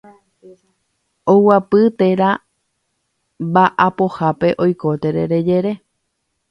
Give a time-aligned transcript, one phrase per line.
[1.33, 2.29] Ogapy térã
[3.49, 5.73] mba'apohápe oiko terere jere.